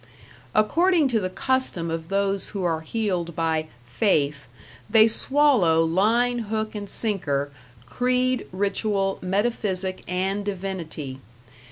According 0.55 1.09
to 1.09 1.19
the 1.19 1.29
custom 1.29 1.91
of 1.91 2.09
those 2.09 2.49
who 2.57 2.63
are 2.63 2.81
healed 2.81 3.35
by 3.35 3.67
"faith", 3.85 4.47
they 4.89 5.07
swallow 5.07 5.83
line, 5.83 6.39
hook, 6.39 6.73
and 6.73 6.89
sinker, 6.89 7.51
creed, 7.85 8.47
ritual, 8.51 9.19
metaphysic 9.21 10.01
and 10.07 10.43
divinity. 10.43 11.19